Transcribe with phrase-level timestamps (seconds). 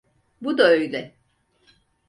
[0.41, 1.15] Bu da öyle.